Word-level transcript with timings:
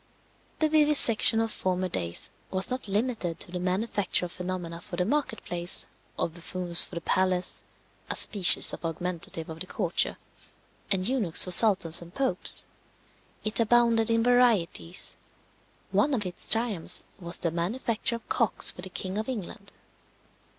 The 0.57 0.67
vivisection 0.67 1.39
of 1.39 1.51
former 1.51 1.87
days 1.87 2.31
was 2.49 2.71
not 2.71 2.87
limited 2.87 3.39
to 3.39 3.51
the 3.51 3.59
manufacture 3.59 4.25
of 4.25 4.31
phenomena 4.31 4.81
for 4.81 4.95
the 4.95 5.05
market 5.05 5.43
place, 5.43 5.85
of 6.17 6.33
buffoons 6.33 6.83
for 6.85 6.95
the 6.95 7.01
palace 7.01 7.63
(a 8.09 8.15
species 8.15 8.73
of 8.73 8.83
augmentative 8.83 9.47
of 9.47 9.59
the 9.59 9.67
courtier), 9.67 10.17
and 10.89 11.07
eunuchs 11.07 11.43
for 11.43 11.51
sultans 11.51 12.01
and 12.01 12.15
popes. 12.15 12.65
It 13.43 13.59
abounded 13.59 14.09
in 14.09 14.23
varieties. 14.23 15.17
One 15.91 16.15
of 16.15 16.25
its 16.25 16.49
triumphs 16.51 17.03
was 17.19 17.37
the 17.37 17.51
manufacture 17.51 18.15
of 18.15 18.27
cocks 18.27 18.71
for 18.71 18.81
the 18.81 18.89
king 18.89 19.19
of 19.19 19.29
England. 19.29 19.71